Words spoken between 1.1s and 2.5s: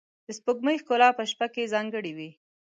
په شپه کې ځانګړې وه.